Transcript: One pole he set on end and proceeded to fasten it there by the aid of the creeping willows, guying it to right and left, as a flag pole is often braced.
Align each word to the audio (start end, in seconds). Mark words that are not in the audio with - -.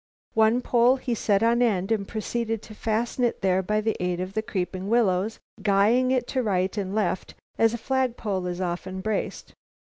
One 0.33 0.61
pole 0.63 0.95
he 0.95 1.13
set 1.13 1.43
on 1.43 1.61
end 1.61 1.91
and 1.91 2.07
proceeded 2.07 2.63
to 2.63 2.73
fasten 2.73 3.23
it 3.23 3.41
there 3.41 3.61
by 3.61 3.81
the 3.81 3.95
aid 3.99 4.19
of 4.19 4.33
the 4.33 4.41
creeping 4.41 4.89
willows, 4.89 5.39
guying 5.61 6.09
it 6.09 6.25
to 6.29 6.41
right 6.41 6.75
and 6.75 6.95
left, 6.95 7.35
as 7.59 7.75
a 7.75 7.77
flag 7.77 8.17
pole 8.17 8.47
is 8.47 8.59
often 8.59 9.01
braced. 9.01 9.53